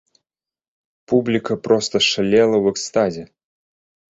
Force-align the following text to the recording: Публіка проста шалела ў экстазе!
Публіка 1.11 1.57
проста 1.67 1.95
шалела 2.11 2.57
ў 2.63 2.75
экстазе! 2.77 3.23